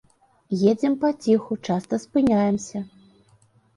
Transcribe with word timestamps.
Едзем 0.69 0.95
паціху, 1.03 1.57
часта 1.69 1.95
спыняемся. 2.07 2.79